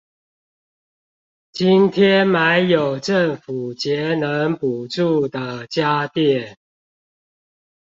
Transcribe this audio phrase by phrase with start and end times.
[1.51, 6.55] 今天買有政府節能補助的家電